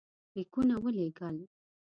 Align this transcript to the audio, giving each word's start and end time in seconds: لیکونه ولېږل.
لیکونه 0.35 0.75
ولېږل. 0.83 1.37